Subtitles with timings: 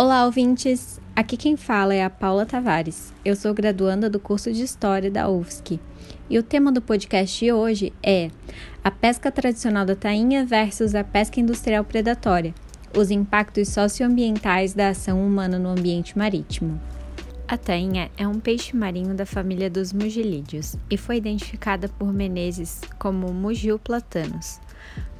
[0.00, 1.00] Olá, ouvintes!
[1.16, 3.12] Aqui quem fala é a Paula Tavares.
[3.24, 5.80] Eu sou graduanda do curso de História da UFSC.
[6.30, 8.30] E o tema do podcast de hoje é
[8.84, 12.54] a pesca tradicional da tainha versus a pesca industrial predatória,
[12.96, 16.80] os impactos socioambientais da ação humana no ambiente marítimo.
[17.48, 22.82] A tainha é um peixe marinho da família dos mugilídeos e foi identificada por Menezes
[23.00, 24.60] como Mugil platanus.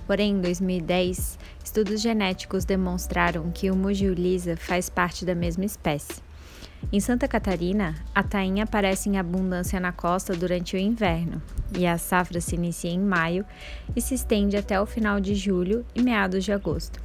[0.09, 4.15] Porém, em 2010, estudos genéticos demonstraram que o Mugil
[4.57, 6.23] faz parte da mesma espécie.
[6.91, 11.43] Em Santa Catarina, a tainha aparece em abundância na costa durante o inverno,
[11.79, 13.45] e a safra se inicia em maio
[13.95, 16.99] e se estende até o final de julho e meados de agosto.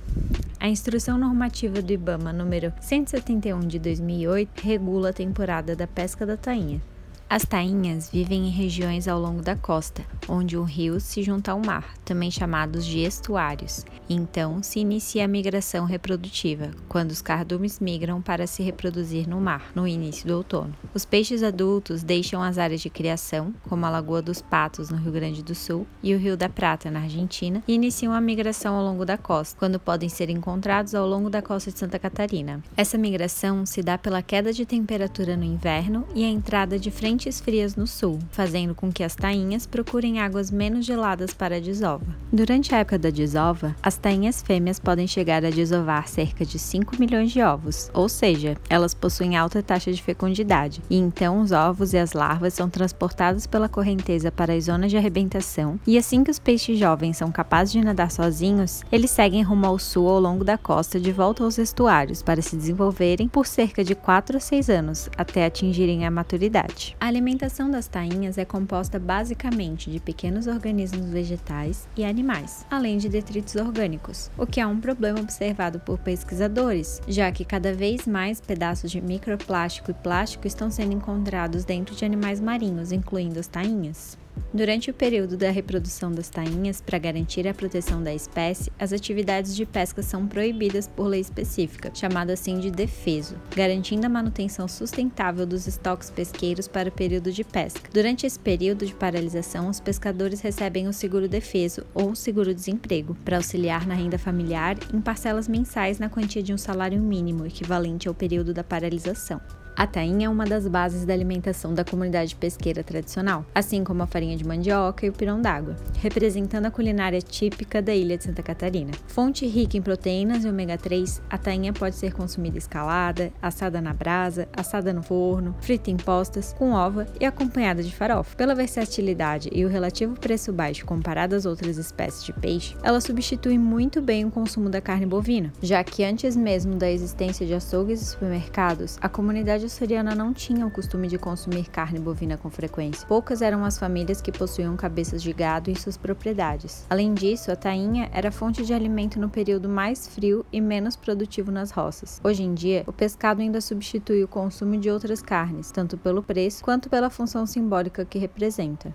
[0.58, 6.38] A Instrução Normativa do IBAMA número 171 de 2008 regula a temporada da pesca da
[6.38, 6.82] tainha.
[7.30, 11.60] As tainhas vivem em regiões ao longo da costa, onde o rio se junta ao
[11.60, 13.84] mar, também chamados de estuários.
[14.08, 19.72] Então se inicia a migração reprodutiva, quando os cardumes migram para se reproduzir no mar,
[19.74, 20.76] no início do outono.
[20.94, 25.12] Os peixes adultos deixam as áreas de criação, como a Lagoa dos Patos, no Rio
[25.12, 28.84] Grande do Sul, e o Rio da Prata, na Argentina, e iniciam a migração ao
[28.84, 32.62] longo da costa, quando podem ser encontrados ao longo da costa de Santa Catarina.
[32.78, 37.23] Essa migração se dá pela queda de temperatura no inverno e a entrada de frente
[37.24, 41.60] correntes frias no sul, fazendo com que as tainhas procurem águas menos geladas para a
[41.60, 42.06] desova.
[42.32, 46.98] Durante a época da desova, as tainhas fêmeas podem chegar a desovar cerca de 5
[47.00, 51.94] milhões de ovos, ou seja, elas possuem alta taxa de fecundidade, e então os ovos
[51.94, 56.32] e as larvas são transportados pela correnteza para as zonas de arrebentação, e assim que
[56.32, 60.44] os peixes jovens são capazes de nadar sozinhos, eles seguem rumo ao sul ao longo
[60.44, 64.70] da costa de volta aos estuários para se desenvolverem por cerca de 4 a 6
[64.70, 66.98] anos, até atingirem a maturidade.
[67.04, 73.10] A alimentação das tainhas é composta basicamente de pequenos organismos vegetais e animais, além de
[73.10, 78.40] detritos orgânicos, o que é um problema observado por pesquisadores, já que cada vez mais
[78.40, 84.18] pedaços de microplástico e plástico estão sendo encontrados dentro de animais marinhos, incluindo as tainhas.
[84.54, 89.56] Durante o período da reprodução das tainhas, para garantir a proteção da espécie, as atividades
[89.56, 95.48] de pesca são proibidas por lei específica, chamada assim de defeso, garantindo a manutenção sustentável
[95.48, 97.90] dos estoques pesqueiros para o período de pesca.
[97.92, 103.88] Durante esse período de paralisação, os pescadores recebem o seguro defeso ou seguro-desemprego, para auxiliar
[103.88, 108.54] na renda familiar em parcelas mensais na quantia de um salário mínimo, equivalente ao período
[108.54, 109.42] da paralisação.
[109.76, 114.08] A tainha é uma das bases da alimentação da comunidade pesqueira tradicional, assim como a
[114.08, 118.44] farinha de mandioca e o pirão d'água, representando a culinária típica da ilha de Santa
[118.44, 118.92] Catarina.
[119.08, 123.94] Fonte rica em proteínas e ômega 3, a tainha pode ser consumida escalada, assada na
[123.94, 128.38] brasa, assada no forno, frita em postas, com ova e acompanhada de farofa.
[128.38, 133.58] Pela versatilidade e o relativo preço baixo comparado às outras espécies de peixe, ela substitui
[133.58, 138.02] muito bem o consumo da carne bovina, já que antes mesmo da existência de açougues
[138.04, 142.50] e supermercados, a comunidade comunidade açoriana não tinha o costume de consumir carne bovina com
[142.50, 143.08] frequência.
[143.08, 146.86] Poucas eram as famílias que possuíam cabeças de gado em suas propriedades.
[146.90, 151.52] Além disso, a tainha era fonte de alimento no período mais frio e menos produtivo
[151.52, 152.20] nas roças.
[152.24, 156.64] Hoje em dia, o pescado ainda substitui o consumo de outras carnes, tanto pelo preço
[156.64, 158.94] quanto pela função simbólica que representa.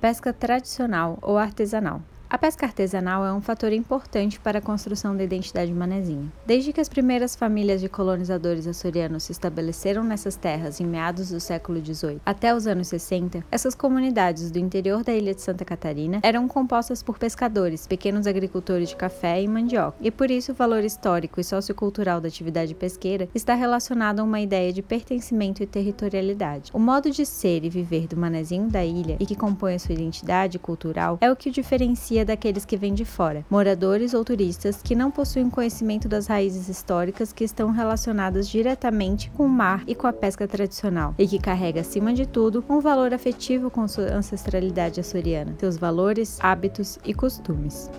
[0.00, 2.02] Pesca tradicional ou artesanal.
[2.32, 6.32] A pesca artesanal é um fator importante para a construção da identidade manezinha.
[6.46, 11.38] Desde que as primeiras famílias de colonizadores açorianos se estabeleceram nessas terras em meados do
[11.38, 16.20] século XVIII até os anos 60, essas comunidades do interior da ilha de Santa Catarina
[16.22, 20.84] eram compostas por pescadores, pequenos agricultores de café e mandioca, e por isso o valor
[20.84, 26.70] histórico e sociocultural da atividade pesqueira está relacionado a uma ideia de pertencimento e territorialidade.
[26.72, 29.92] O modo de ser e viver do manezinho da ilha e que compõe a sua
[29.92, 34.24] identidade cultural é o que o diferencia maioria daqueles que vêm de fora, moradores ou
[34.24, 39.82] turistas que não possuem conhecimento das raízes históricas que estão relacionadas diretamente com o mar
[39.86, 43.86] e com a pesca tradicional, e que carrega, acima de tudo, um valor afetivo com
[43.86, 47.90] sua ancestralidade açoriana, seus valores, hábitos e costumes.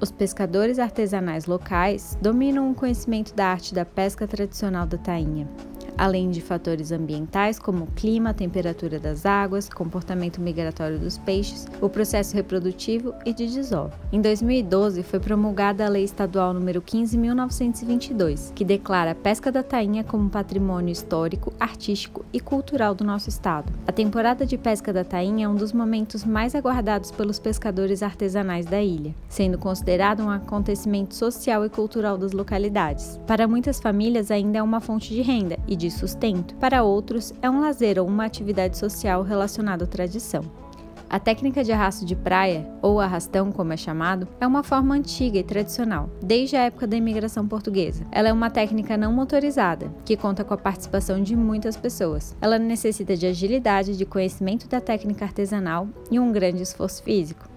[0.00, 5.48] Os pescadores artesanais locais dominam o conhecimento da arte da pesca tradicional da tainha,
[5.96, 11.88] além de fatores ambientais como o clima, temperatura das águas, comportamento migratório dos peixes, o
[11.88, 13.92] processo reprodutivo e de desova.
[14.12, 20.04] Em 2012 foi promulgada a Lei Estadual número 15.922, que declara a pesca da tainha
[20.04, 23.72] como patrimônio histórico, artístico e cultural do nosso estado.
[23.86, 28.66] A temporada de pesca da tainha é um dos momentos mais aguardados pelos pescadores artesanais
[28.66, 33.18] da ilha, sendo considerado um acontecimento social e cultural das localidades.
[33.26, 37.50] Para muitas famílias ainda é uma fonte de renda e de sustento, para outros é
[37.50, 40.42] um lazer ou uma atividade social relacionada à tradição.
[41.12, 45.38] A técnica de arrasto de praia, ou arrastão como é chamado, é uma forma antiga
[45.38, 48.06] e tradicional, desde a época da imigração portuguesa.
[48.10, 52.34] Ela é uma técnica não motorizada, que conta com a participação de muitas pessoas.
[52.40, 57.51] Ela necessita de agilidade, de conhecimento da técnica artesanal e um grande esforço físico.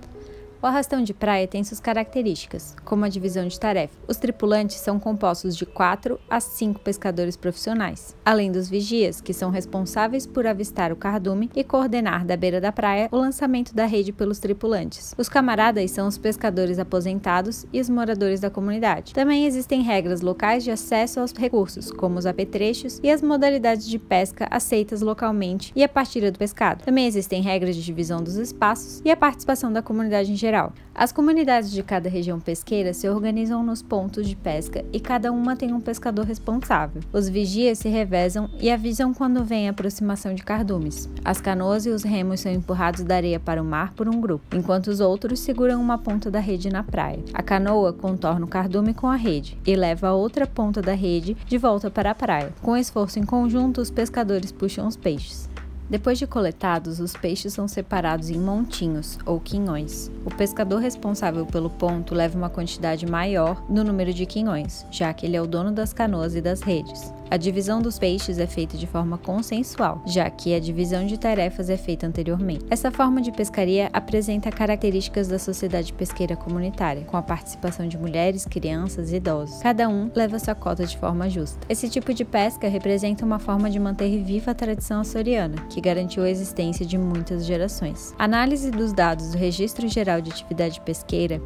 [0.66, 3.94] O arrastão de praia tem suas características, como a divisão de tarefa.
[4.08, 9.52] Os tripulantes são compostos de 4 a 5 pescadores profissionais, além dos vigias, que são
[9.52, 14.12] responsáveis por avistar o cardume e coordenar da beira da praia o lançamento da rede
[14.12, 15.14] pelos tripulantes.
[15.20, 19.14] Os camaradas são os pescadores aposentados e os moradores da comunidade.
[19.14, 24.00] Também existem regras locais de acesso aos recursos, como os apetrechos e as modalidades de
[24.00, 26.84] pesca aceitas localmente e a partilha do pescado.
[26.84, 30.74] Também existem regras de divisão dos espaços e a participação da comunidade em geral geral.
[30.94, 35.58] As comunidades de cada região pesqueira se organizam nos pontos de pesca e cada uma
[35.58, 37.02] tem um pescador responsável.
[37.12, 41.10] Os vigias se revezam e avisam quando vem a aproximação de cardumes.
[41.24, 44.56] As canoas e os remos são empurrados da areia para o mar por um grupo,
[44.56, 47.20] enquanto os outros seguram uma ponta da rede na praia.
[47.34, 51.36] A canoa contorna o cardume com a rede e leva a outra ponta da rede
[51.46, 52.54] de volta para a praia.
[52.62, 55.50] Com esforço em conjunto, os pescadores puxam os peixes.
[55.88, 60.10] Depois de coletados, os peixes são separados em montinhos ou quinhões.
[60.26, 65.28] O pescador responsável pelo ponto leva uma quantidade maior no número de quinhões, já que
[65.28, 67.14] ele é o dono das canoas e das redes.
[67.30, 71.70] A divisão dos peixes é feita de forma consensual, já que a divisão de tarefas
[71.70, 72.66] é feita anteriormente.
[72.70, 78.46] Essa forma de pescaria apresenta características da sociedade pesqueira comunitária, com a participação de mulheres,
[78.46, 79.60] crianças e idosos.
[79.62, 81.60] Cada um leva sua cota de forma justa.
[81.68, 86.24] Esse tipo de pesca representa uma forma de manter viva a tradição açoriana, que garantiu
[86.24, 88.14] a existência de muitas gerações.
[88.20, 91.42] Análise dos dados do Registro Geral de Atividade Pesqueira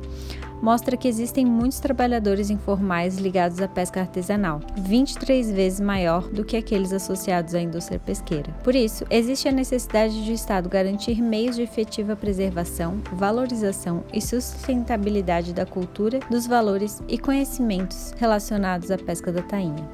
[0.61, 6.57] mostra que existem muitos trabalhadores informais ligados à pesca artesanal, 23 vezes maior do que
[6.57, 8.51] aqueles associados à indústria pesqueira.
[8.63, 14.21] Por isso, existe a necessidade de o Estado garantir meios de efetiva preservação, valorização e
[14.21, 19.87] sustentabilidade da cultura, dos valores e conhecimentos relacionados à pesca da tainha.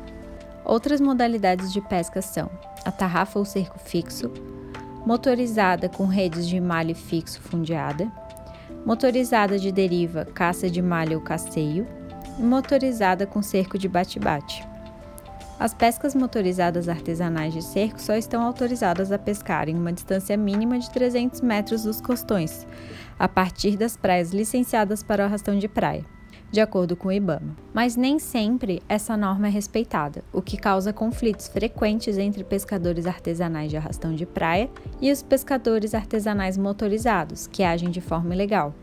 [0.64, 2.50] Outras modalidades de pesca são
[2.84, 4.32] a tarrafa ou cerco fixo,
[5.06, 8.12] motorizada com redes de malha fixo fundeada,
[8.86, 11.88] motorizada de deriva, caça de malha ou caceio,
[12.38, 14.64] e motorizada com cerco de bate-bate.
[15.60, 20.78] As pescas motorizadas artesanais de cerco só estão autorizadas a pescar em uma distância mínima
[20.78, 22.68] de 300 metros dos costões,
[23.18, 26.06] a partir das praias licenciadas para o arrastão de praia,
[26.56, 27.54] de acordo com o IBAMA.
[27.74, 33.70] Mas nem sempre essa norma é respeitada, o que causa conflitos frequentes entre pescadores artesanais
[33.70, 34.70] de arrastão de praia
[35.02, 38.74] e os pescadores artesanais motorizados, que agem de forma ilegal.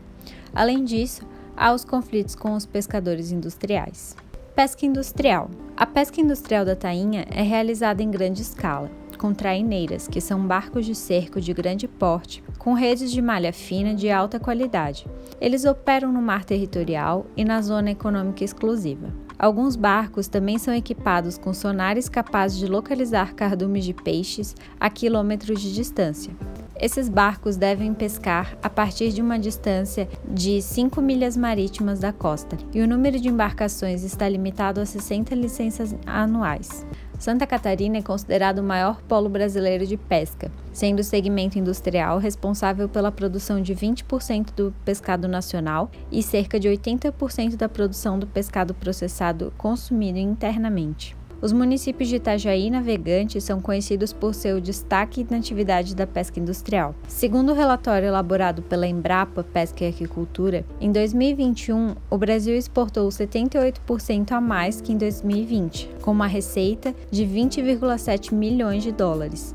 [0.53, 1.23] Além disso,
[1.57, 4.15] há os conflitos com os pescadores industriais.
[4.55, 5.49] Pesca industrial.
[5.75, 8.91] A pesca industrial da tainha é realizada em grande escala,
[9.23, 13.95] com traineiras, que são barcos de cerco de grande porte, com redes de malha fina
[13.95, 15.07] de alta qualidade.
[15.39, 19.13] Eles operam no mar territorial e na zona econômica exclusiva.
[19.39, 25.61] Alguns barcos também são equipados com sonares capazes de localizar cardumes de peixes a quilômetros
[25.61, 26.33] de distância.
[26.77, 32.57] Esses barcos devem pescar a partir de uma distância de 5 milhas marítimas da costa,
[32.73, 36.85] e o número de embarcações está limitado a 60 licenças anuais.
[37.23, 42.89] Santa Catarina é considerado o maior polo brasileiro de pesca, sendo o segmento industrial responsável
[42.89, 48.73] pela produção de 20% do pescado nacional e cerca de 80% da produção do pescado
[48.73, 51.15] processado consumido internamente.
[51.43, 56.39] Os municípios de Itajaí e Navegante são conhecidos por seu destaque na atividade da pesca
[56.39, 56.95] industrial.
[57.05, 64.31] Segundo o relatório elaborado pela Embrapa Pesca e Aquicultura, em 2021 o Brasil exportou 78%
[64.31, 69.53] a mais que em 2020, com uma receita de 20,7 milhões de dólares.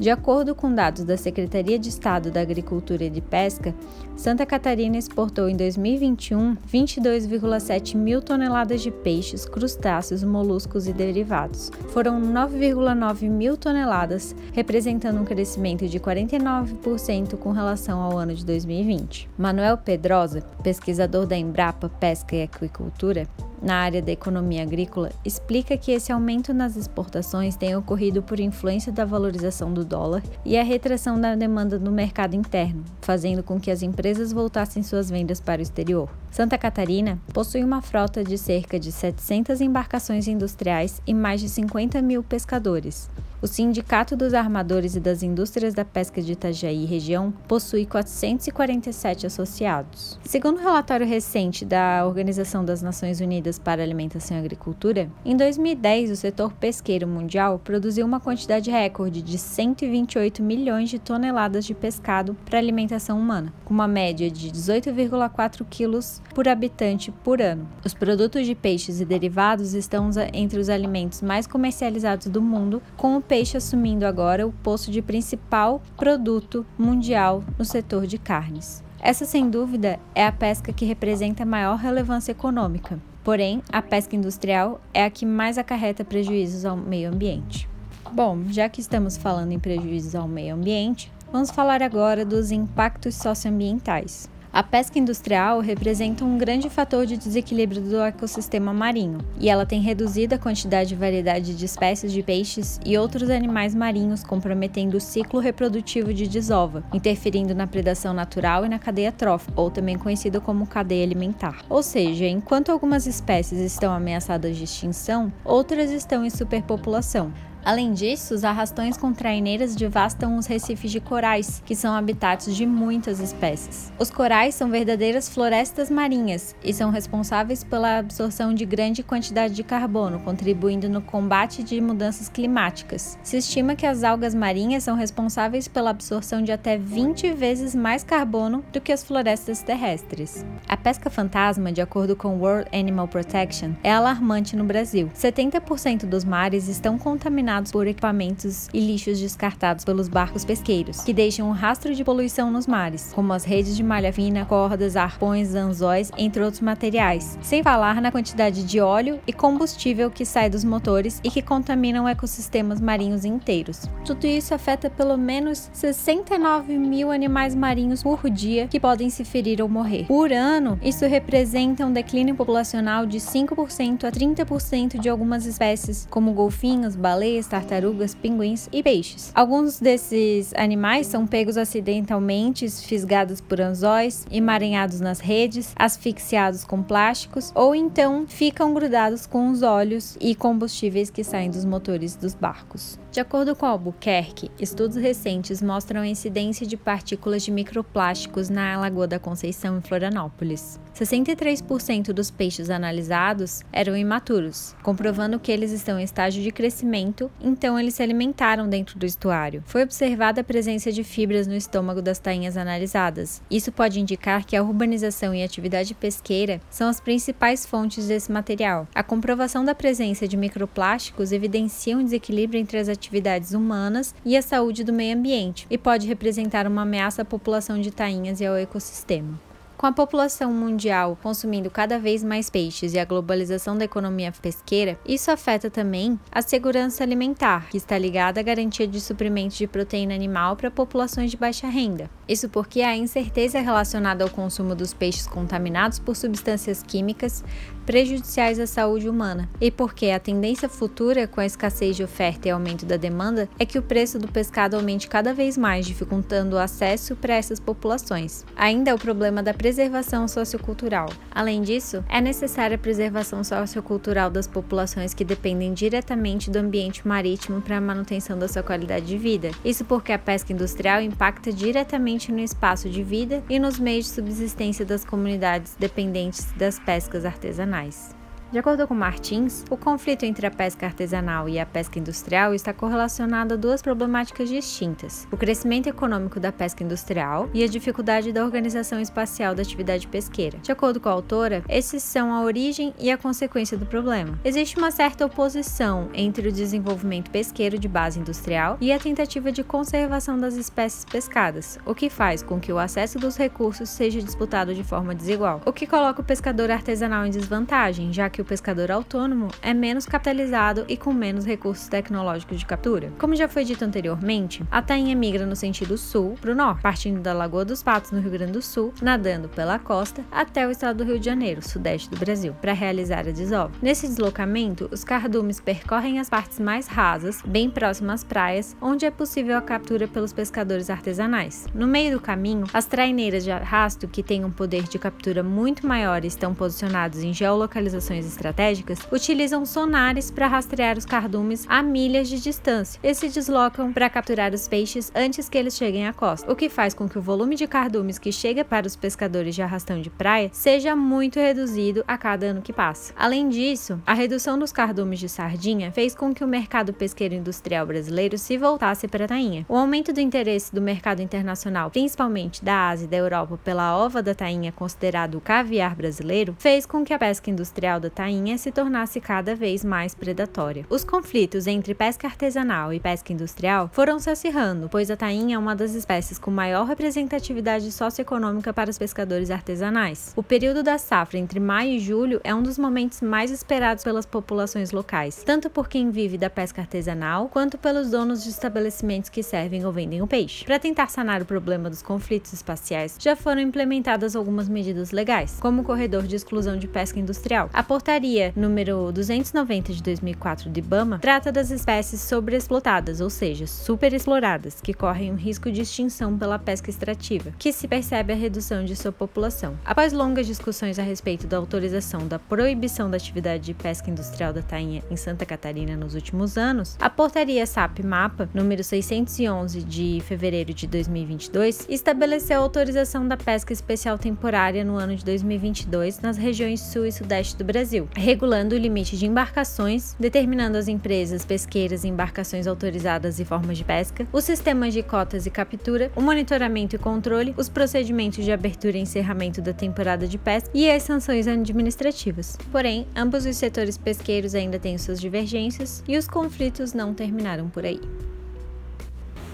[0.00, 3.74] De acordo com dados da Secretaria de Estado da Agricultura e de Pesca,
[4.16, 11.70] Santa Catarina exportou em 2021 22,7 mil toneladas de peixes, crustáceos, moluscos e derivados.
[11.90, 19.28] Foram 9,9 mil toneladas, representando um crescimento de 49% com relação ao ano de 2020.
[19.36, 23.28] Manuel Pedrosa, pesquisador da Embrapa Pesca e Aquicultura,
[23.62, 28.92] na área da economia agrícola, explica que esse aumento nas exportações tem ocorrido por influência
[28.92, 33.70] da valorização do dólar e a retração da demanda no mercado interno, fazendo com que
[33.70, 36.08] as empresas voltassem suas vendas para o exterior.
[36.30, 42.00] Santa Catarina possui uma frota de cerca de 700 embarcações industriais e mais de 50
[42.02, 43.10] mil pescadores.
[43.42, 50.18] O Sindicato dos Armadores e das Indústrias da Pesca de Itajaí região possui 447 associados.
[50.22, 56.10] Segundo um relatório recente da Organização das Nações Unidas para Alimentação e Agricultura, em 2010
[56.10, 62.36] o setor pesqueiro mundial produziu uma quantidade recorde de 128 milhões de toneladas de pescado
[62.44, 67.66] para alimentação humana, com uma média de 18,4 quilos por habitante por ano.
[67.82, 73.16] Os produtos de peixes e derivados estão entre os alimentos mais comercializados do mundo, com
[73.16, 78.82] o peixe assumindo agora o posto de principal produto mundial no setor de carnes.
[79.00, 82.98] Essa, sem dúvida, é a pesca que representa maior relevância econômica.
[83.22, 87.68] Porém, a pesca industrial é a que mais acarreta prejuízos ao meio ambiente.
[88.12, 93.14] Bom, já que estamos falando em prejuízos ao meio ambiente, vamos falar agora dos impactos
[93.14, 94.28] socioambientais.
[94.52, 99.80] A pesca industrial representa um grande fator de desequilíbrio do ecossistema marinho, e ela tem
[99.80, 105.00] reduzido a quantidade e variedade de espécies de peixes e outros animais marinhos, comprometendo o
[105.00, 110.40] ciclo reprodutivo de desova, interferindo na predação natural e na cadeia trófica, ou também conhecida
[110.40, 111.64] como cadeia alimentar.
[111.68, 117.32] Ou seja, enquanto algumas espécies estão ameaçadas de extinção, outras estão em superpopulação.
[117.64, 122.64] Além disso, os arrastões com traineiras devastam os recifes de corais, que são habitats de
[122.64, 123.92] muitas espécies.
[123.98, 129.62] Os corais são verdadeiras florestas marinhas e são responsáveis pela absorção de grande quantidade de
[129.62, 133.18] carbono, contribuindo no combate de mudanças climáticas.
[133.22, 138.02] Se estima que as algas marinhas são responsáveis pela absorção de até 20 vezes mais
[138.02, 140.46] carbono do que as florestas terrestres.
[140.66, 145.10] A pesca fantasma, de acordo com World Animal Protection, é alarmante no Brasil.
[145.14, 151.12] 70% dos mares estão contaminados contaminados por equipamentos e lixos descartados pelos barcos pesqueiros, que
[151.12, 155.54] deixam um rastro de poluição nos mares, como as redes de malha fina, cordas, arpões,
[155.54, 160.62] anzóis, entre outros materiais, sem falar na quantidade de óleo e combustível que sai dos
[160.62, 163.82] motores e que contaminam ecossistemas marinhos inteiros.
[164.04, 169.60] Tudo isso afeta pelo menos 69 mil animais marinhos por dia que podem se ferir
[169.60, 170.06] ou morrer.
[170.06, 176.32] Por ano, isso representa um declínio populacional de 5% a 30% de algumas espécies, como
[176.32, 179.32] golfinhos, baleias, baleias, tartarugas, pinguins e peixes.
[179.34, 187.50] Alguns desses animais são pegos acidentalmente, fisgados por anzóis, emaranhados nas redes, asfixiados com plásticos
[187.54, 192.98] ou então ficam grudados com os óleos e combustíveis que saem dos motores dos barcos.
[193.10, 199.08] De acordo com Albuquerque, estudos recentes mostram a incidência de partículas de microplásticos na Lagoa
[199.08, 200.78] da Conceição em Florianópolis.
[200.94, 207.78] 63% dos peixes analisados eram imaturos, comprovando que eles estão em estágio de crescimento, então
[207.78, 209.62] eles se alimentaram dentro do estuário.
[209.66, 213.42] Foi observada a presença de fibras no estômago das tainhas analisadas.
[213.50, 218.30] Isso pode indicar que a urbanização e a atividade pesqueira são as principais fontes desse
[218.30, 218.86] material.
[218.94, 224.42] A comprovação da presença de microplásticos evidencia um desequilíbrio entre as atividades humanas e a
[224.42, 228.56] saúde do meio ambiente, e pode representar uma ameaça à população de tainhas e ao
[228.56, 229.49] ecossistema.
[229.80, 234.98] Com a população mundial consumindo cada vez mais peixes e a globalização da economia pesqueira,
[235.06, 240.14] isso afeta também a segurança alimentar, que está ligada à garantia de suprimentos de proteína
[240.14, 242.10] animal para populações de baixa renda.
[242.30, 247.42] Isso porque há incerteza relacionada ao consumo dos peixes contaminados por substâncias químicas
[247.84, 252.50] prejudiciais à saúde humana, e porque a tendência futura com a escassez de oferta e
[252.52, 256.58] aumento da demanda é que o preço do pescado aumente cada vez mais, dificultando o
[256.60, 258.44] acesso para essas populações.
[258.54, 261.08] Ainda é o problema da preservação sociocultural.
[261.32, 267.60] Além disso, é necessária a preservação sociocultural das populações que dependem diretamente do ambiente marítimo
[267.60, 269.50] para a manutenção da sua qualidade de vida.
[269.64, 274.12] Isso porque a pesca industrial impacta diretamente no espaço de vida e nos meios de
[274.12, 278.19] subsistência das comunidades dependentes das pescas artesanais.
[278.52, 282.74] De acordo com Martins, o conflito entre a pesca artesanal e a pesca industrial está
[282.74, 288.44] correlacionado a duas problemáticas distintas: o crescimento econômico da pesca industrial e a dificuldade da
[288.44, 290.58] organização espacial da atividade pesqueira.
[290.58, 294.36] De acordo com a autora, esses são a origem e a consequência do problema.
[294.44, 299.62] Existe uma certa oposição entre o desenvolvimento pesqueiro de base industrial e a tentativa de
[299.62, 304.74] conservação das espécies pescadas, o que faz com que o acesso dos recursos seja disputado
[304.74, 308.44] de forma desigual, o que coloca o pescador artesanal em desvantagem, já que que o
[308.44, 313.12] pescador autônomo é menos capitalizado e com menos recursos tecnológicos de captura.
[313.18, 317.20] Como já foi dito anteriormente, a tainha migra no sentido sul para o norte, partindo
[317.20, 320.98] da Lagoa dos Patos, no Rio Grande do Sul, nadando pela costa até o estado
[320.98, 323.72] do Rio de Janeiro, sudeste do Brasil, para realizar a desova.
[323.82, 329.10] Nesse deslocamento, os cardumes percorrem as partes mais rasas, bem próximas às praias, onde é
[329.10, 331.66] possível a captura pelos pescadores artesanais.
[331.74, 335.86] No meio do caminho, as traineiras de arrasto, que têm um poder de captura muito
[335.86, 342.28] maior e estão posicionados em geolocalizações estratégicas, utilizam sonares para rastrear os cardumes a milhas
[342.28, 346.50] de distância e se deslocam para capturar os peixes antes que eles cheguem à costa,
[346.50, 349.62] o que faz com que o volume de cardumes que chega para os pescadores de
[349.62, 353.12] arrastão de praia seja muito reduzido a cada ano que passa.
[353.16, 357.86] Além disso, a redução dos cardumes de sardinha fez com que o mercado pesqueiro industrial
[357.86, 359.64] brasileiro se voltasse para a tainha.
[359.68, 364.22] O aumento do interesse do mercado internacional, principalmente da Ásia e da Europa, pela ova
[364.22, 368.70] da tainha considerado o caviar brasileiro, fez com que a pesca industrial da tainha se
[368.70, 370.84] tornasse cada vez mais predatória.
[370.90, 375.58] Os conflitos entre pesca artesanal e pesca industrial foram se acirrando, pois a tainha é
[375.58, 380.34] uma das espécies com maior representatividade socioeconômica para os pescadores artesanais.
[380.36, 384.26] O período da safra entre maio e julho é um dos momentos mais esperados pelas
[384.26, 389.42] populações locais, tanto por quem vive da pesca artesanal quanto pelos donos de estabelecimentos que
[389.42, 390.66] servem ou vendem o peixe.
[390.66, 395.80] Para tentar sanar o problema dos conflitos espaciais, já foram implementadas algumas medidas legais, como
[395.80, 397.70] o corredor de exclusão de pesca industrial.
[397.72, 398.09] A portaria
[398.56, 405.30] número 290 de 2004 do IBAMA trata das espécies sobreexplotadas, ou seja, superexploradas, que correm
[405.30, 409.78] um risco de extinção pela pesca extrativa, que se percebe a redução de sua população.
[409.84, 414.62] Após longas discussões a respeito da autorização da proibição da atividade de pesca industrial da
[414.62, 420.88] tainha em Santa Catarina nos últimos anos, a portaria SAP-MAPA, número 611 de fevereiro de
[420.88, 427.06] 2022, estabeleceu a autorização da pesca especial temporária no ano de 2022 nas regiões sul
[427.06, 432.66] e sudeste do Brasil, regulando o limite de embarcações, determinando as empresas pesqueiras e embarcações
[432.66, 437.54] autorizadas e formas de pesca, os sistemas de cotas e captura, o monitoramento e controle,
[437.56, 442.56] os procedimentos de abertura e encerramento da temporada de pesca e as sanções administrativas.
[442.70, 447.84] Porém, ambos os setores pesqueiros ainda têm suas divergências e os conflitos não terminaram por
[447.84, 448.00] aí.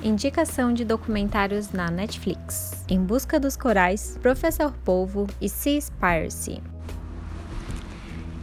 [0.02, 6.75] Indicação de documentários na Netflix: Em Busca dos Corais, Professor Polvo e Seaspiracy.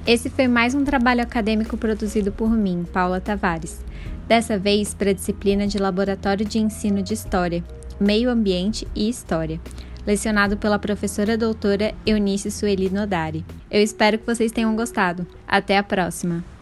[0.06, 3.86] Esse foi mais um trabalho acadêmico produzido por mim, Paula Tavares.
[4.28, 7.64] Dessa vez para a disciplina de Laboratório de Ensino de História,
[8.02, 9.62] Meio Ambiente e História,
[10.06, 13.46] lecionado pela professora doutora Eunice Sueli Nodari.
[13.72, 15.26] Eu espero que vocês tenham gostado.
[15.48, 16.44] Até a próxima!